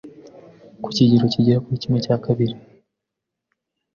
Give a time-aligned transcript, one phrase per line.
[0.81, 2.55] ku kigero kigera kuri kimwe cya kabiri